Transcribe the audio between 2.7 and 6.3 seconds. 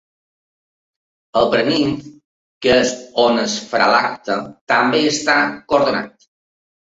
és on es farà l’acte, també està cordonat.